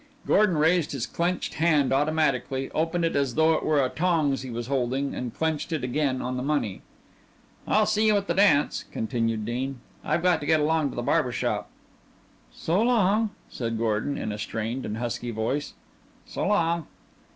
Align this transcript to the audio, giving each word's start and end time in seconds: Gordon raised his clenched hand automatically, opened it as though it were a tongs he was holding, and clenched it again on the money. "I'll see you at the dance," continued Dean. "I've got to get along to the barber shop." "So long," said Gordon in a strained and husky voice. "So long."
Gordon 0.25 0.57
raised 0.57 0.93
his 0.93 1.05
clenched 1.05 1.53
hand 1.53 1.93
automatically, 1.93 2.71
opened 2.71 3.05
it 3.05 3.15
as 3.15 3.35
though 3.35 3.53
it 3.53 3.63
were 3.63 3.85
a 3.85 3.87
tongs 3.87 4.41
he 4.41 4.49
was 4.49 4.65
holding, 4.65 5.13
and 5.13 5.31
clenched 5.37 5.71
it 5.71 5.83
again 5.83 6.23
on 6.23 6.37
the 6.37 6.41
money. 6.41 6.81
"I'll 7.67 7.85
see 7.85 8.07
you 8.07 8.17
at 8.17 8.25
the 8.25 8.33
dance," 8.33 8.83
continued 8.91 9.45
Dean. 9.45 9.79
"I've 10.03 10.23
got 10.23 10.39
to 10.39 10.47
get 10.47 10.59
along 10.59 10.89
to 10.89 10.95
the 10.95 11.03
barber 11.03 11.31
shop." 11.31 11.69
"So 12.51 12.81
long," 12.81 13.29
said 13.47 13.77
Gordon 13.77 14.17
in 14.17 14.31
a 14.31 14.39
strained 14.39 14.87
and 14.87 14.97
husky 14.97 15.29
voice. 15.29 15.73
"So 16.25 16.47
long." 16.47 16.87